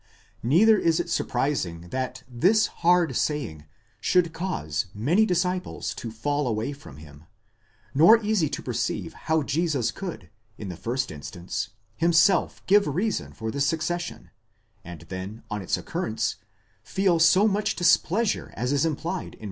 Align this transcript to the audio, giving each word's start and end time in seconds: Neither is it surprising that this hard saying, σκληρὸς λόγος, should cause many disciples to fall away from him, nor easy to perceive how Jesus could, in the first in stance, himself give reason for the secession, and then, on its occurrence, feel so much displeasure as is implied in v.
Neither 0.41 0.79
is 0.79 0.99
it 0.99 1.11
surprising 1.11 1.89
that 1.89 2.23
this 2.27 2.65
hard 2.81 3.15
saying, 3.15 3.65
σκληρὸς 4.01 4.01
λόγος, 4.01 4.01
should 4.01 4.33
cause 4.33 4.85
many 4.95 5.27
disciples 5.27 5.93
to 5.93 6.09
fall 6.09 6.47
away 6.47 6.71
from 6.73 6.97
him, 6.97 7.25
nor 7.93 8.17
easy 8.23 8.49
to 8.49 8.63
perceive 8.63 9.13
how 9.13 9.43
Jesus 9.43 9.91
could, 9.91 10.31
in 10.57 10.69
the 10.69 10.75
first 10.75 11.11
in 11.11 11.21
stance, 11.21 11.69
himself 11.97 12.65
give 12.65 12.87
reason 12.87 13.31
for 13.31 13.51
the 13.51 13.61
secession, 13.61 14.31
and 14.83 15.01
then, 15.09 15.43
on 15.51 15.61
its 15.61 15.77
occurrence, 15.77 16.37
feel 16.81 17.19
so 17.19 17.47
much 17.47 17.75
displeasure 17.75 18.49
as 18.55 18.71
is 18.71 18.85
implied 18.87 19.35
in 19.35 19.39
v. 19.39 19.39